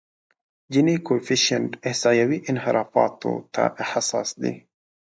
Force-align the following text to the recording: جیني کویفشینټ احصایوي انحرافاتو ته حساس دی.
جیني 0.71 0.95
کویفشینټ 1.07 1.71
احصایوي 1.87 2.39
انحرافاتو 2.49 3.33
ته 3.53 3.63
حساس 3.91 4.29
دی. 4.41 4.53